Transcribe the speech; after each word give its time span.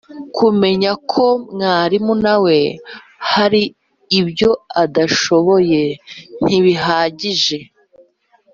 kumenya 0.37 0.91
ko 1.11 1.25
mwarimu 1.53 2.13
na 2.23 2.35
we 2.43 2.57
hari 3.31 3.63
ibyo 4.19 4.49
adashoboye 4.83 5.81
ntibihagije 6.43 7.59